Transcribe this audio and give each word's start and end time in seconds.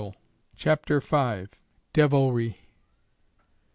CHAPTER 0.55 0.99
V. 0.99 1.45
DEVILRY. 1.93 2.57